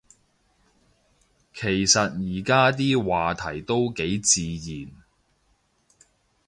[1.53, 4.91] 其實而家啲話題都幾自然